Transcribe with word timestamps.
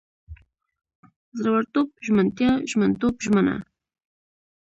زړورتوب، 1.39 1.87
ژمنتیا، 2.05 2.51
ژمنتوب، 2.69 3.15
ژمنه 3.25 3.57